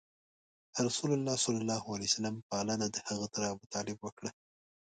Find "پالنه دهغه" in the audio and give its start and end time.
2.49-3.27